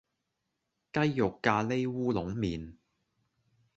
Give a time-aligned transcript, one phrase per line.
[0.93, 2.73] 雞肉咖哩烏龍麵